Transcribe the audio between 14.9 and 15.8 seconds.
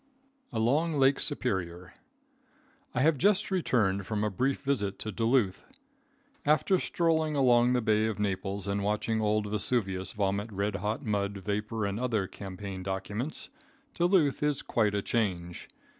a change.